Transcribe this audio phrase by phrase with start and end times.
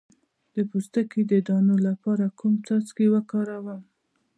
[0.55, 3.81] د پوستکي د دانو لپاره کوم څاڅکي وکاروم؟